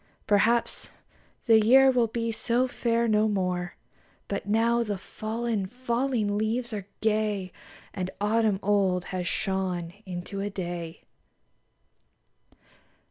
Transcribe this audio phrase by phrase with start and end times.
[0.25, 0.89] Perhaps
[1.45, 3.75] the year will be so fair no more,
[4.27, 7.51] But now the fallen, falling leaves are gay,
[7.93, 11.03] And autumn old has shone into a Day!